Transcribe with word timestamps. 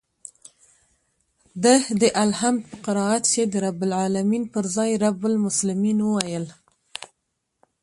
ده 1.63 1.75
د 2.01 2.03
الحمد 2.25 2.61
په 2.69 2.75
قرائت 2.85 3.23
کښې 3.31 3.43
د 3.51 3.53
رب 3.65 3.79
العلمين 3.87 4.43
پر 4.53 4.63
ځاى 4.75 4.91
رب 5.05 5.21
المسلمين 5.31 5.97
وويل. 6.03 6.45